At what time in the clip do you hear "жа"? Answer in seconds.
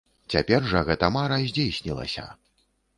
0.71-0.81